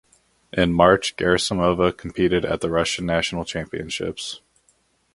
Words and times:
In 0.51 0.73
March 0.73 1.15
Gerasimova 1.15 1.95
competed 1.95 2.43
at 2.43 2.61
the 2.61 2.71
Russian 2.71 3.05
National 3.05 3.45
Championships. 3.45 4.41